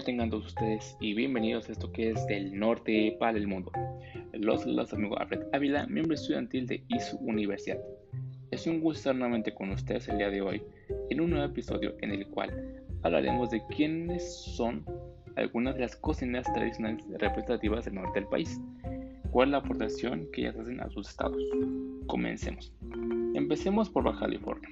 [0.00, 3.70] día tengan todos ustedes y bienvenidos a esto que es del norte para el mundo.
[4.32, 7.78] Los, los amigos Alfred Ávila, miembro estudiantil de ISU Universidad.
[8.50, 10.62] Es un gusto estar nuevamente con ustedes el día de hoy
[11.10, 14.86] en un nuevo episodio en el cual hablaremos de quiénes son
[15.36, 18.58] algunas de las cocinas tradicionales representativas del norte del país,
[19.30, 21.42] cuál es la aportación que ellas hacen a sus estados.
[22.06, 22.72] Comencemos.
[23.34, 24.70] Empecemos por Baja California.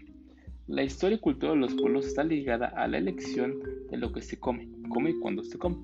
[0.69, 3.59] La historia y cultura de los pueblos está ligada a la elección
[3.91, 5.77] de lo que se come, come y cuándo se come,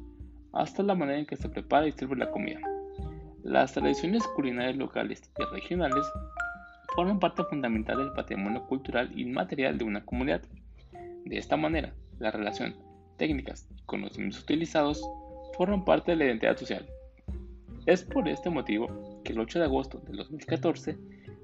[0.53, 2.61] hasta la manera en que se prepara y sirve la comida.
[3.43, 6.07] Las tradiciones culinarias locales y regionales
[6.95, 10.43] forman parte fundamental del patrimonio cultural inmaterial de una comunidad.
[11.25, 12.75] De esta manera, la relación,
[13.17, 15.03] técnicas y conocimientos utilizados
[15.57, 16.87] forman parte de la identidad social.
[17.87, 20.97] Es por este motivo que el 8 de agosto de 2014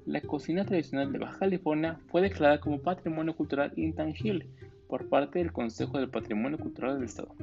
[0.05, 4.47] la cocina tradicional de Baja California fue declarada como Patrimonio Cultural Intangible
[4.91, 7.33] por parte del Consejo del Patrimonio Cultural del Estado.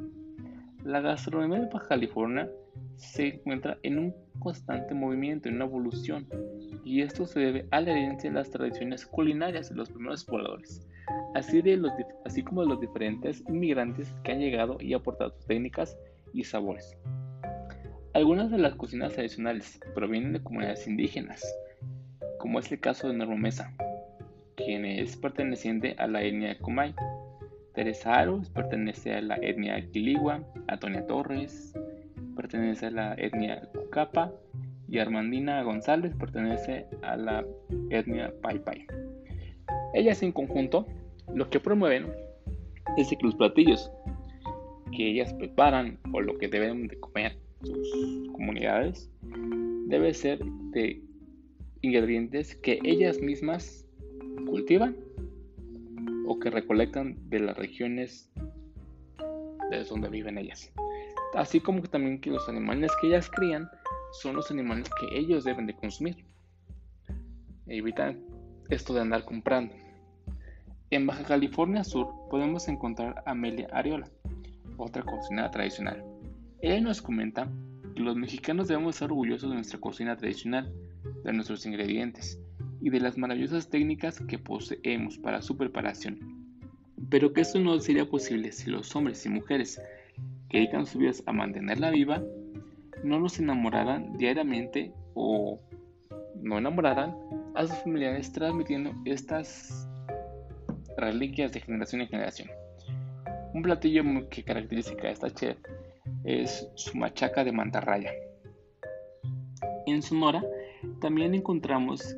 [0.85, 2.51] La gastronomía de Baja California
[2.97, 6.27] se encuentra en un constante movimiento, en una evolución,
[6.85, 10.87] y esto se debe a la herencia de las tradiciones culinarias de los primeros pobladores,
[11.35, 11.91] así, de los,
[12.27, 15.97] así como de los diferentes inmigrantes que han llegado y aportado sus técnicas
[16.35, 16.99] y sabores.
[18.13, 21.43] Algunas de las cocinas tradicionales provienen de comunidades indígenas,
[22.39, 23.75] como es el caso de Norma Mesa,
[24.55, 26.95] quien es perteneciente a la etnia Kumai.
[27.79, 31.73] Teresa Aros pertenece a la etnia Quiligua, Antonia Torres
[32.35, 34.33] pertenece a la etnia Cucapa
[34.89, 37.47] y Armandina González pertenece a la
[37.91, 38.85] etnia Pai Pai.
[39.95, 40.87] Ellas en conjunto
[41.33, 42.11] lo que promueven
[42.97, 43.93] es que los platillos
[44.91, 49.09] que ellas preparan o lo que deben de comer sus comunidades
[49.87, 50.41] debe ser
[50.73, 51.01] de
[51.83, 53.87] ingredientes que ellas mismas
[54.49, 54.97] cultivan
[56.29, 58.31] o que recolectan de las regiones
[59.71, 60.71] de donde viven ellas.
[61.35, 63.69] Así como que también que los animales que ellas crían
[64.13, 66.17] son los animales que ellos deben de consumir.
[67.67, 68.23] Evitan
[68.69, 69.75] esto de andar comprando.
[70.91, 74.11] En Baja California Sur podemos encontrar a Amelia Ariola,
[74.77, 76.05] otra cocinera tradicional.
[76.61, 77.49] Ella nos comenta
[77.95, 80.71] que los mexicanos debemos estar orgullosos de nuestra cocina tradicional,
[81.25, 82.39] de nuestros ingredientes
[82.81, 86.19] y de las maravillosas técnicas que poseemos para su preparación.
[87.11, 89.81] Pero que esto no sería posible si los hombres y mujeres
[90.49, 92.23] que dedican sus vidas a mantenerla viva
[93.05, 95.61] no nos enamoraran diariamente o
[96.43, 97.15] no enamoraran
[97.55, 99.89] a sus familiares transmitiendo estas
[100.97, 102.49] reliquias de generación en generación.
[103.55, 105.57] Un platillo que caracteriza a esta chef
[106.25, 108.13] es su machaca de mantarraya.
[109.87, 110.45] En Sonora
[111.01, 112.17] también encontramos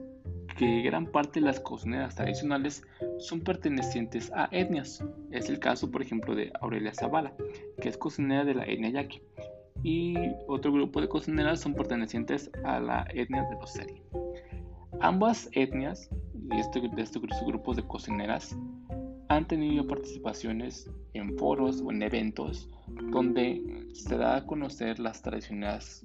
[0.56, 2.82] que gran parte de las cocineras tradicionales
[3.18, 5.04] son pertenecientes a etnias.
[5.30, 7.32] Es el caso, por ejemplo, de Aurelia Zavala,
[7.80, 9.22] que es cocinera de la etnia yaqui.
[9.82, 10.14] Y
[10.46, 14.02] otro grupo de cocineras son pertenecientes a la etnia de los Seri.
[15.00, 16.10] Ambas etnias
[16.50, 18.56] y este, estos grupos de cocineras
[19.28, 22.68] han tenido participaciones en foros o en eventos
[23.10, 26.04] donde se da a conocer las tradiciones,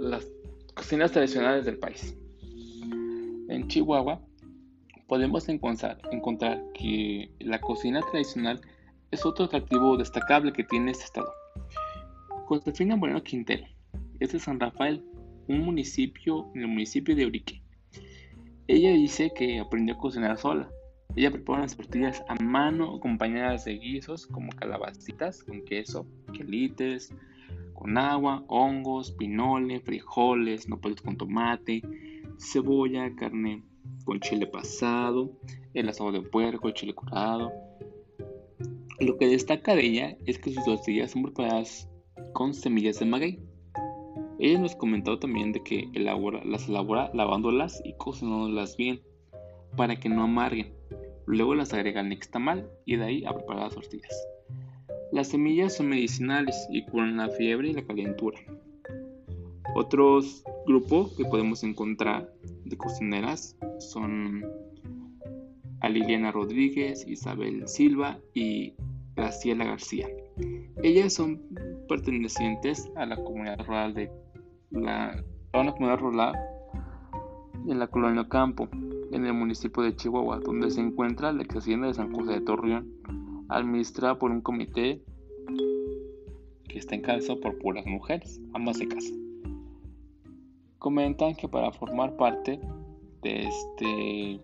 [0.00, 0.26] las
[0.74, 2.16] cocinas tradicionales del país.
[3.50, 4.20] En Chihuahua
[5.08, 8.60] podemos encontrar, encontrar que la cocina tradicional
[9.10, 11.32] es otro atractivo destacable que tiene este estado.
[12.44, 13.66] Josefina Moreno Quintero
[14.20, 15.04] es de San Rafael,
[15.48, 17.60] un municipio en el municipio de Urique.
[18.68, 20.70] Ella dice que aprendió a cocinar sola.
[21.16, 27.12] Ella prepara las tortillas a mano acompañadas de guisos como calabacitas con queso, quelites,
[27.74, 31.82] con agua, hongos, pinole, frijoles, nopales con tomate,
[32.40, 33.62] cebolla, carne
[34.04, 35.30] con chile pasado,
[35.74, 37.52] el asado de puerco, el chile curado.
[38.98, 41.88] Lo que destaca de ella es que sus tortillas son preparadas
[42.32, 43.40] con semillas de maguey.
[44.38, 49.02] Ella nos comentó también de que las elabora lavándolas y cocinándolas bien
[49.76, 50.72] para que no amarguen.
[51.26, 54.26] Luego las agrega al nixtamal y de ahí a preparar las tortillas.
[55.12, 58.38] Las semillas son medicinales y curan la fiebre y la calentura.
[59.74, 62.32] Otros grupos que podemos encontrar
[62.64, 64.44] de cocineras son
[65.80, 68.74] a Liliana Rodríguez, Isabel Silva y
[69.16, 70.06] Graciela García.
[70.84, 71.40] Ellas son
[71.88, 74.12] pertenecientes a la comunidad rural de
[74.70, 76.34] la comunidad rural
[77.66, 78.68] en la colonia Campo,
[79.10, 82.40] en el municipio de Chihuahua, donde se encuentra la ex hacienda de San José de
[82.42, 82.92] Torreón,
[83.48, 85.02] administrada por un comité
[86.68, 89.12] que está encabezado por puras mujeres, ambas de casa.
[90.80, 92.58] Comentan que para formar parte
[93.20, 94.40] de este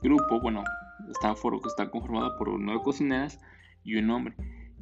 [0.00, 0.62] grupo, bueno,
[1.10, 1.34] está,
[1.66, 3.40] está conformado por nueve cocineras
[3.82, 4.36] y un hombre,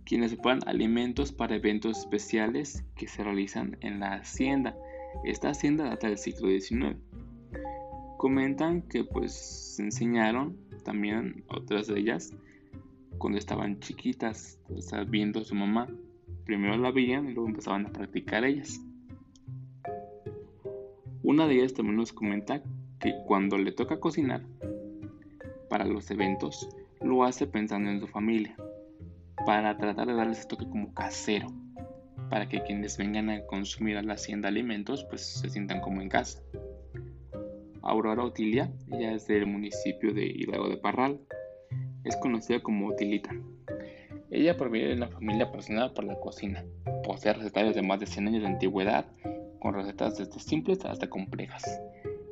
[0.04, 4.76] quienes preparan alimentos para eventos especiales que se realizan en la hacienda.
[5.24, 6.98] Esta hacienda data del siglo XIX.
[8.18, 9.32] Comentan que pues
[9.76, 12.34] se enseñaron también otras de ellas
[13.16, 14.60] cuando estaban chiquitas,
[15.08, 15.88] viendo a su mamá.
[16.44, 18.78] Primero la veían y luego empezaban a practicar ellas.
[21.30, 22.60] Una de ellas también nos comenta
[22.98, 24.42] que cuando le toca cocinar
[25.68, 26.68] para los eventos,
[27.00, 28.56] lo hace pensando en su familia,
[29.46, 31.46] para tratar de darles ese toque como casero,
[32.30, 36.08] para que quienes vengan a consumir a la hacienda alimentos pues se sientan como en
[36.08, 36.42] casa.
[37.80, 41.20] Aurora Otilia, ella es del municipio de Hidalgo de Parral,
[42.02, 43.30] es conocida como Otilita.
[44.32, 46.64] Ella proviene de una familia apasionada por la cocina.
[47.04, 49.06] Posee recetarios de más de 100 años de antigüedad,
[49.60, 51.80] con recetas desde simples hasta complejas.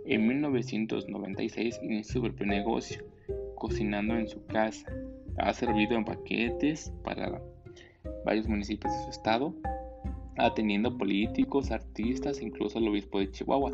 [0.06, 3.04] En 1996 inició su propio negocio,
[3.54, 4.90] cocinando en su casa.
[5.36, 7.40] Ha servido en paquetes para
[8.24, 9.54] varios municipios de su estado,
[10.38, 13.72] atendiendo políticos, artistas, incluso al obispo de Chihuahua.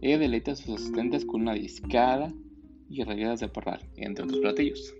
[0.00, 2.32] Ella deleita a sus asistentes con una discada
[2.88, 4.94] y regadas de parral, entre otros platillos.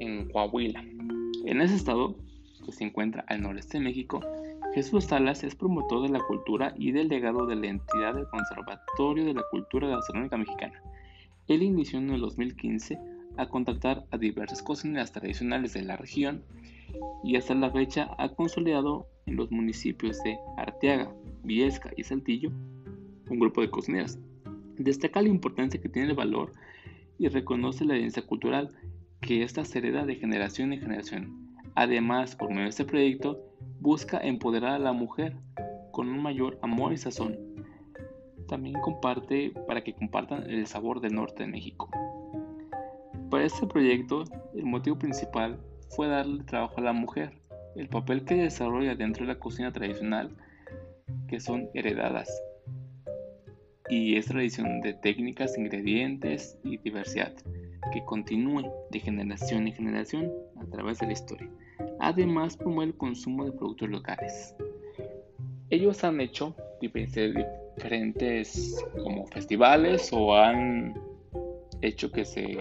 [0.00, 0.82] En Coahuila.
[1.44, 2.16] En ese estado,
[2.64, 4.20] que se encuentra al noreste de México,
[4.74, 9.34] Jesús Salas es promotor de la cultura y delegado de la entidad del Conservatorio de
[9.34, 10.82] la Cultura Gastronómica Mexicana.
[11.46, 12.98] Él inició en el 2015
[13.36, 16.42] a contactar a diversas cocineras tradicionales de la región
[17.22, 22.50] y hasta la fecha ha consolidado en los municipios de Arteaga, Viesca y Saltillo
[23.32, 24.18] un grupo de cocineras.
[24.78, 26.52] Destaca la importancia que tiene el valor
[27.18, 28.70] y reconoce la herencia cultural
[29.20, 31.48] que esta se hereda de generación en generación.
[31.74, 35.36] Además, por medio de este proyecto, busca empoderar a la mujer
[35.90, 37.38] con un mayor amor y sazón.
[38.48, 41.90] También comparte para que compartan el sabor del norte de México.
[43.30, 44.24] Para este proyecto,
[44.54, 45.58] el motivo principal
[45.90, 47.32] fue darle trabajo a la mujer,
[47.76, 50.36] el papel que desarrolla dentro de la cocina tradicional,
[51.28, 52.42] que son heredadas,
[53.88, 57.34] y es tradición de técnicas, ingredientes y diversidad
[57.92, 61.50] que continúe de generación en generación a través de la historia.
[62.02, 64.56] Además, promueve el consumo de productos locales.
[65.70, 71.00] Ellos han hecho diferentes como festivales o han
[71.80, 72.58] hecho que se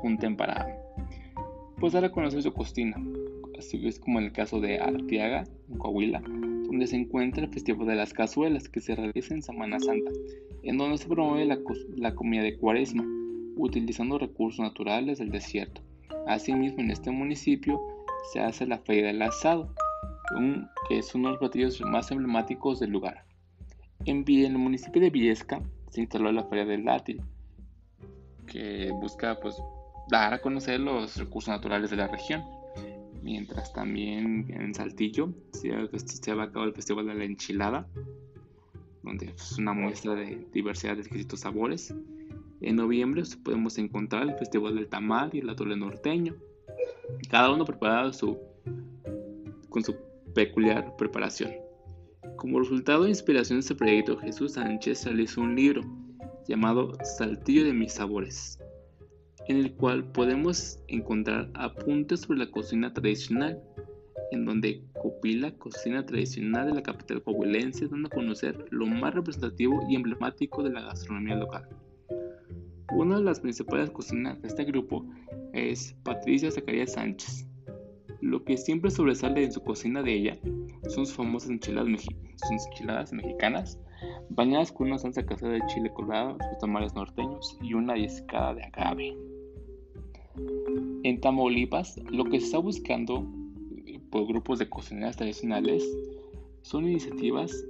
[0.00, 0.74] junten para
[1.78, 2.96] pues dar a conocer su cocina.
[3.58, 7.88] Así es como en el caso de Arteaga, en Coahuila, donde se encuentra el Festival
[7.88, 10.12] de las Cazuelas que se realiza en Semana Santa,
[10.62, 11.58] en donde se promueve la,
[11.96, 13.04] la comida de cuaresma,
[13.56, 15.82] utilizando recursos naturales del desierto.
[16.26, 17.97] Asimismo, en este municipio
[18.32, 19.72] se hace la Feria del Asado,
[20.88, 23.24] que es uno de los platillos más emblemáticos del lugar.
[24.04, 25.60] En, el municipio de Viesca
[25.90, 27.22] se instaló la Feria del Látil,
[28.46, 29.56] que busca pues,
[30.10, 32.42] dar a conocer los recursos naturales de la región.
[33.22, 37.88] Mientras también en Saltillo se, se el Festival de la Enchilada,
[39.02, 41.94] donde es una muestra de diversidad de exquisitos sabores.
[42.60, 46.36] En noviembre podemos encontrar el Festival del Tamal y el Atole Norteño,
[47.30, 48.12] cada uno preparado
[49.68, 49.96] con su
[50.34, 51.52] peculiar preparación.
[52.36, 55.82] Como resultado de inspiración de este proyecto, Jesús Sánchez realizó un libro
[56.46, 58.58] llamado Saltillo de mis sabores,
[59.48, 63.60] en el cual podemos encontrar apuntes sobre la cocina tradicional,
[64.30, 69.80] en donde copila cocina tradicional de la capital coahuilense, dando a conocer lo más representativo
[69.88, 71.68] y emblemático de la gastronomía local.
[72.92, 75.04] Una de las principales cocineras de este grupo
[75.52, 77.46] es Patricia Zacarías Sánchez.
[78.20, 80.38] Lo que siempre sobresale en su cocina de ella
[80.88, 82.04] son sus famosas enchiladas,
[82.50, 83.78] enchiladas mexicanas,
[84.30, 88.64] bañadas con una salsa casera de chile colorado, sus tamales norteños y una discada de
[88.64, 89.16] agave.
[91.04, 93.26] En Tamaulipas, lo que se está buscando
[93.86, 95.88] eh, por grupos de cocineras tradicionales
[96.62, 97.64] son iniciativas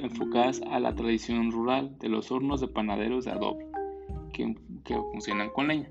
[0.00, 3.66] enfocadas a la tradición rural de los hornos de panaderos de adobe,
[4.32, 4.54] que,
[4.84, 5.90] que funcionan con leña.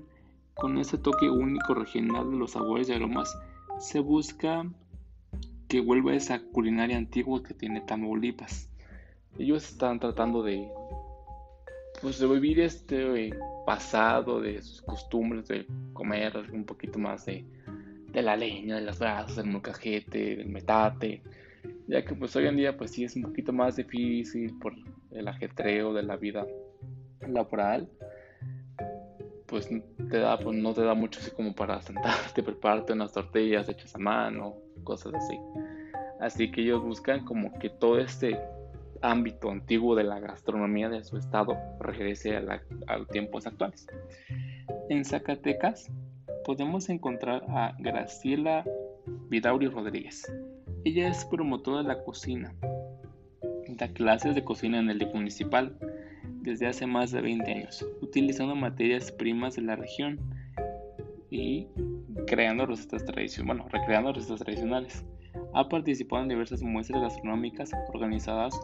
[0.58, 3.32] Con ese toque único regional de los sabores y aromas,
[3.78, 4.68] se busca
[5.68, 8.68] que vuelva esa culinaria antigua que tiene Tamaulipas.
[9.38, 10.68] Ellos están tratando de
[12.02, 13.30] pues revivir este
[13.66, 17.44] pasado de sus costumbres de comer un poquito más de,
[18.10, 21.22] de la leña, de las brasas, del molcajete, del metate,
[21.86, 24.74] ya que pues hoy en día pues sí es un poquito más difícil por
[25.12, 26.44] el ajetreo de la vida
[27.20, 27.88] laboral
[29.48, 29.68] pues
[30.10, 33.94] te da, pues no te da mucho así como para sentarte, prepararte unas tortillas hechas
[33.94, 35.38] a mano, cosas así.
[36.20, 38.38] Así que ellos buscan como que todo este
[39.00, 43.86] ámbito antiguo de la gastronomía de su estado regrese a, los tiempos actuales.
[44.88, 45.90] En Zacatecas
[46.44, 48.64] podemos encontrar a Graciela
[49.28, 50.30] Vidauri Rodríguez.
[50.84, 52.54] Ella es promotora de la cocina.
[53.68, 55.78] Da clases de cocina en el municipal
[56.40, 60.18] desde hace más de 20 años, utilizando materias primas de la región
[61.30, 61.66] y
[62.26, 65.04] creando recetas tradicionales, bueno, recreando recetas tradicionales.
[65.54, 68.58] Ha participado en diversas muestras gastronómicas organizadas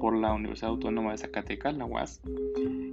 [0.00, 2.20] por la Universidad Autónoma de Zacatecas, la UAS,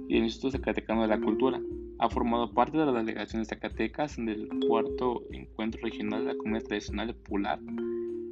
[0.08, 1.60] y el Instituto Zacatecano de la Cultura.
[1.98, 6.38] Ha formado parte de la delegación de Zacatecas en el cuarto encuentro regional de la
[6.38, 7.60] comida tradicional de Pular.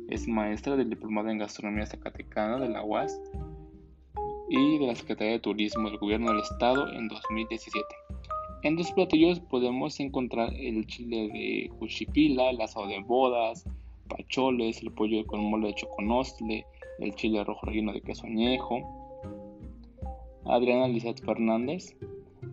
[0.09, 3.21] Es maestra del Diplomado en Gastronomía Zacatecana de la UAS
[4.51, 7.87] y de la Secretaría de Turismo del Gobierno del Estado en 2017.
[8.65, 13.65] En dos platillos podemos encontrar el chile de cuchipila, el asado de bodas,
[14.09, 16.67] pacholes, el pollo con mole de choconostle,
[16.99, 18.83] el chile rojo relleno de queso añejo.
[20.45, 21.97] Adriana Lizeth Fernández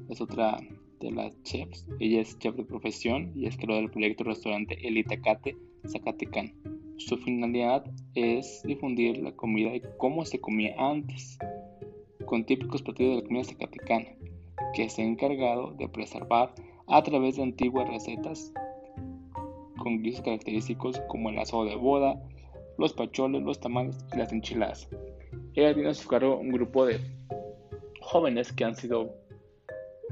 [0.08, 0.58] es otra
[1.00, 1.88] de las chefs.
[2.00, 6.54] Ella es chef de profesión y es creadora del proyecto restaurante El Itacate Zacatecán.
[6.98, 7.86] Su finalidad
[8.16, 11.38] es difundir la comida y cómo se comía antes,
[12.28, 14.10] con típicos platillos de la comida zacatecana,
[14.76, 16.54] que se ha encargado de preservar
[16.86, 18.54] a través de antiguas recetas
[19.80, 22.22] con guisos característicos como el asado de boda,
[22.78, 24.88] los pacholes, los tamales y las enchiladas.
[25.56, 27.00] Ella tiene a su cargo un grupo de
[28.02, 29.16] jóvenes que han sido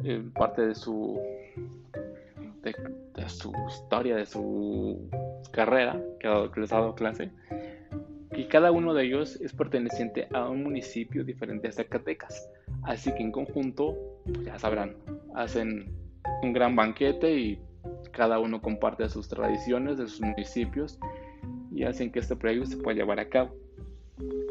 [0.03, 1.19] eh, parte de su,
[2.63, 5.10] de, su historia, de su
[5.51, 7.31] carrera, que, les ha dado clase.
[8.38, 12.50] Y cada uno de ellos es perteneciente a un municipio diferente a Zacatecas.
[12.84, 14.96] Así que en conjunto, pues ya sabrán,
[15.34, 15.86] hacen
[16.42, 17.60] un gran banquete y
[18.12, 21.00] cada uno comparte sus tradiciones de sus municipios
[21.72, 23.56] y hacen que este proyecto se pueda llevar a cabo.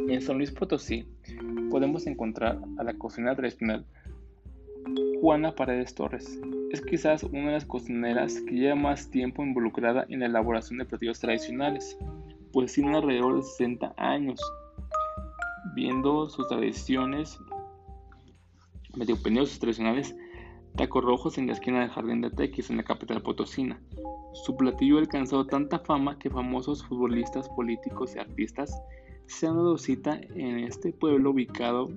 [0.08, 1.06] En San Luis Potosí
[1.70, 3.84] podemos encontrar a la cocinera tradicional
[5.20, 6.38] Juana Paredes Torres.
[6.70, 10.84] Es quizás una de las cocineras que lleva más tiempo involucrada en la elaboración de
[10.84, 11.96] platillos tradicionales,
[12.54, 14.40] pues tiene alrededor de 60 años,
[15.74, 17.38] viendo sus tradiciones,
[18.94, 20.14] medio sus tradicionales
[20.76, 23.80] Tacos rojos en la esquina del Jardín de Tequis, en la capital potosina.
[24.32, 28.82] Su platillo ha alcanzado tanta fama que famosos futbolistas, políticos y artistas
[29.26, 31.90] se han dado cita en este pueblo ubicado,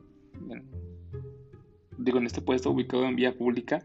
[1.97, 3.83] digo, en este puesto ubicado en vía pública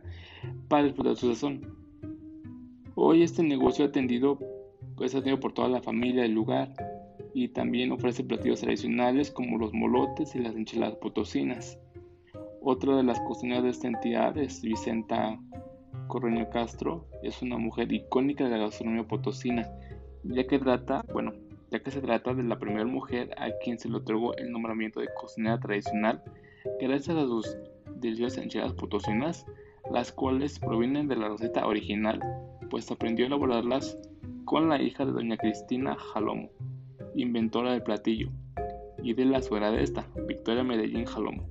[0.69, 1.75] para disfrutar su sazón.
[2.95, 4.39] Hoy este negocio atendido,
[4.97, 6.73] pues atendido por toda la familia del lugar
[7.35, 11.79] y también ofrece platillos tradicionales como los molotes y las enchiladas potosinas.
[12.61, 15.39] Otra de las cocineras de esta entidad es Vicenta
[16.07, 17.07] Correño Castro.
[17.23, 19.69] Es una mujer icónica de la gastronomía potosina,
[20.25, 21.33] ya que trata, bueno,
[21.71, 25.01] ya que se trata de la primera mujer a quien se le otorgó el nombramiento
[25.01, 26.23] de cocinera tradicional
[26.81, 27.57] gracias a sus
[27.97, 29.47] deliciosas enchiladas potosinas,
[29.91, 32.21] las cuales provienen de la receta original,
[32.71, 33.99] pues aprendió a elaborarlas
[34.53, 36.51] con la hija de doña Cristina Jalomo,
[37.15, 38.29] inventora del platillo,
[39.03, 41.49] y de la suegra de esta, Victoria Medellín Jalomo.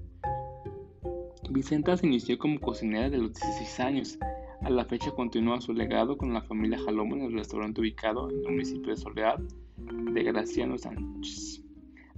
[1.49, 4.19] Vicenta se inició como cocinera de los 16 años.
[4.61, 8.37] A la fecha continúa su legado con la familia Jalomo en el restaurante ubicado en
[8.37, 9.39] el municipio de Soledad
[9.77, 11.63] de Graciano Sánchez.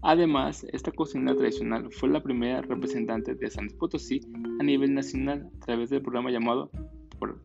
[0.01, 4.19] Además, esta cocina tradicional fue la primera representante de San Potosí
[4.59, 6.69] a nivel nacional a través del programa llamado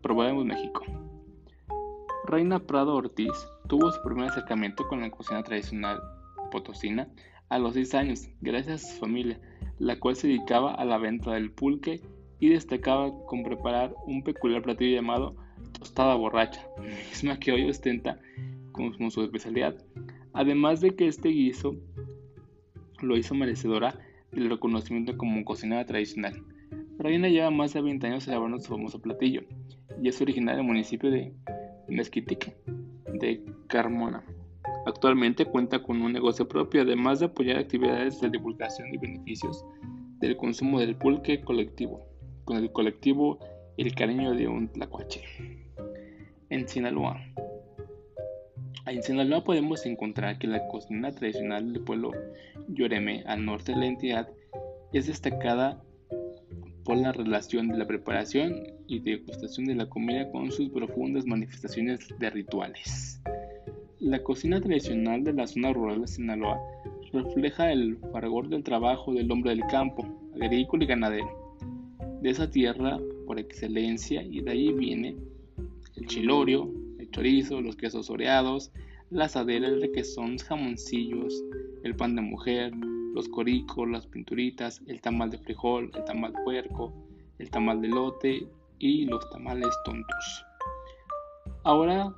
[0.02, 0.82] Probemos México.
[2.28, 3.32] Reina Prado Ortiz
[3.68, 5.98] tuvo su primer acercamiento con la cocina tradicional
[6.50, 7.08] potosina
[7.48, 9.40] a los 6 años, gracias a su familia,
[9.78, 12.02] la cual se dedicaba a la venta del pulque
[12.38, 15.36] y destacaba con preparar un peculiar platillo llamado
[15.78, 16.68] tostada borracha,
[17.08, 18.18] misma que hoy ostenta
[18.72, 19.82] como su especialidad.
[20.34, 21.76] Además de que este guiso
[23.00, 23.98] lo hizo merecedora
[24.32, 26.44] del reconocimiento como cocinera tradicional.
[26.98, 29.44] Reina lleva más de 20 años elaborando su famoso platillo
[30.02, 31.32] y es originaria del municipio de
[31.88, 32.56] Mezquitique,
[33.14, 34.24] de Carmona.
[34.86, 39.64] Actualmente cuenta con un negocio propio, además de apoyar actividades de divulgación y beneficios
[40.20, 42.06] del consumo del pulque colectivo,
[42.44, 43.38] con el colectivo
[43.76, 45.22] El Cariño de un Tlacuache.
[46.50, 47.20] En Sinaloa.
[48.86, 52.12] En Sinaloa podemos encontrar que la cocina tradicional del pueblo
[52.68, 54.28] Yoreme, al norte de la entidad,
[54.92, 55.82] es destacada
[56.88, 62.08] por la relación de la preparación y degustación de la comida con sus profundas manifestaciones
[62.18, 63.20] de rituales.
[64.00, 66.58] La cocina tradicional de la zona rural de Sinaloa
[67.12, 70.06] refleja el fargor del trabajo del hombre del campo,
[70.40, 71.58] agrícola y ganadero,
[72.22, 75.14] de esa tierra por excelencia y de ahí viene
[75.94, 78.72] el chilorio, el chorizo, los quesos oreados,
[79.10, 81.44] las aderas de requesón, jamoncillos,
[81.82, 82.72] el pan de mujer,
[83.14, 86.94] los coricos, las pinturitas, el tamal de frijol, el tamal puerco,
[87.38, 88.48] el tamal de lote
[88.78, 90.44] y los tamales tontos.
[91.64, 92.14] Ahora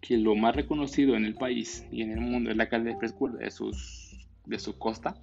[0.00, 2.98] que lo más reconocido en el país y en el mundo es la calidad de
[2.98, 5.16] frescura de, sus, de su costa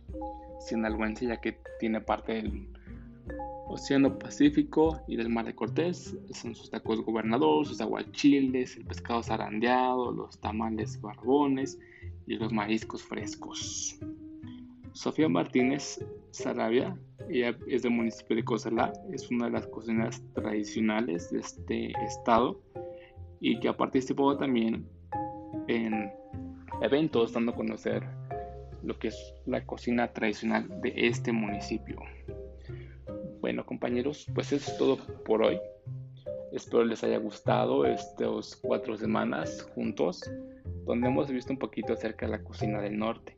[0.59, 2.67] sinaloense, ya que tiene parte del
[3.67, 9.23] Océano Pacífico y del Mar de Cortés, son sus tacos gobernador, sus aguachiles, el pescado
[9.23, 11.79] zarandeado, los tamales barbones
[12.27, 13.97] y los mariscos frescos.
[14.95, 15.99] Sofía Martínez
[16.31, 16.97] Sarabia,
[17.29, 22.61] ella es del municipio de Cozalá, es una de las cocineras tradicionales de este estado
[23.41, 24.87] y que ha participado también
[25.67, 26.09] en
[26.81, 28.07] eventos dando a conocer
[28.83, 31.99] lo que es la cocina tradicional de este municipio.
[33.41, 35.59] Bueno compañeros, pues eso es todo por hoy.
[36.53, 40.23] Espero les haya gustado estas cuatro semanas juntos,
[40.85, 43.35] donde hemos visto un poquito acerca de la cocina del norte.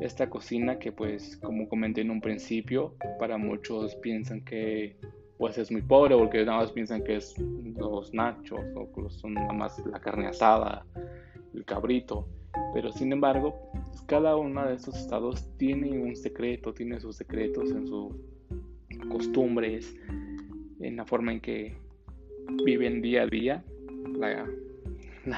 [0.00, 4.96] Esta cocina que pues como comenté en un principio, para muchos piensan que
[5.38, 7.34] pues es muy pobre porque nada más piensan que es
[7.76, 10.84] los nachos o son nada más la carne asada,
[11.54, 12.28] el cabrito.
[12.74, 17.70] Pero sin embargo, pues, cada uno de estos estados tiene un secreto, tiene sus secretos
[17.70, 18.14] en sus
[19.08, 19.94] costumbres,
[20.80, 21.76] en la forma en que
[22.64, 23.64] viven día a día
[24.12, 24.46] la,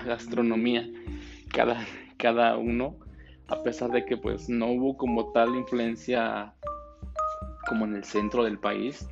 [0.07, 0.88] gastronomía
[1.52, 1.85] cada,
[2.17, 2.97] cada uno,
[3.50, 6.54] a pesar de que pues no hubo como tal influencia
[7.69, 9.09] como en el centro del país,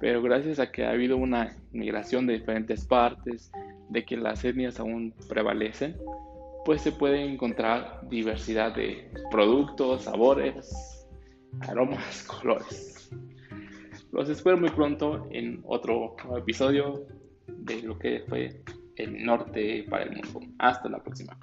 [0.00, 3.52] pero gracias a que ha habido una migración de diferentes partes,
[3.88, 5.96] de que las etnias aún prevalecen,
[6.64, 11.06] pues se puede encontrar diversidad de productos, sabores,
[11.60, 13.10] aromas, colores.
[14.12, 17.06] Los espero muy pronto en otro episodio
[17.46, 18.62] de lo que fue
[18.96, 20.40] el norte para el mundo.
[20.58, 21.38] Hasta la próxima.